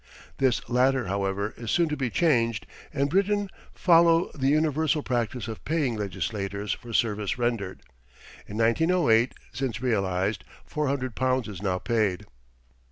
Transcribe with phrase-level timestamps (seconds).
[0.39, 5.63] This latter, however, is soon to be changed and Britain follow the universal practice of
[5.63, 7.83] paying legislators for service rendered.
[8.47, 12.25] [In 1908; since realized; four hundred pounds is now paid.